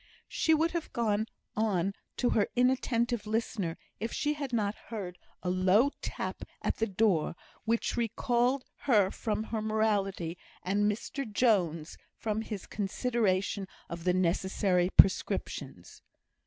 She 0.29 0.55
would 0.55 0.71
have 0.71 0.91
gone 0.93 1.27
on 1.55 1.93
to 2.17 2.31
her 2.31 2.47
inattentive 2.55 3.27
listener 3.27 3.77
if 3.99 4.11
she 4.11 4.33
had 4.33 4.51
not 4.51 4.73
heard 4.87 5.19
a 5.43 5.49
low 5.51 5.91
tap 6.01 6.41
at 6.63 6.77
the 6.77 6.87
door, 6.87 7.35
which 7.65 7.95
recalled 7.95 8.63
her 8.89 9.11
from 9.11 9.43
her 9.43 9.61
morality, 9.61 10.39
and 10.63 10.91
Mr 10.91 11.31
Jones 11.31 11.99
from 12.15 12.41
his 12.41 12.65
consideration 12.65 13.67
of 13.89 14.03
the 14.03 14.13
necessary 14.15 14.89
prescriptions. 14.89 16.01